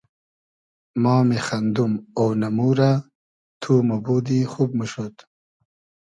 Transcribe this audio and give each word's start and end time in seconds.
ما 1.01 1.15
میخئندوم 1.29 1.93
اۉنئمو 2.21 2.69
رۂ 2.77 2.91
تو 3.61 3.71
موبودی 3.89 4.39
خوب 4.51 4.69
موشود 4.79 5.15